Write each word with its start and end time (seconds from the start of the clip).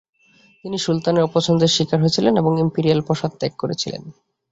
তিনি 0.65 0.77
সুলতানের 0.77 1.23
অপছন্দের 1.23 1.67
শিকার 1.67 1.99
হয়েছিলেন 2.01 2.33
এবং 2.37 2.51
ইম্পেরিয়াল 2.59 2.99
প্রাসাদ 3.01 3.31
ত্যাগ 3.39 3.53
করেছিলেন। 3.57 4.03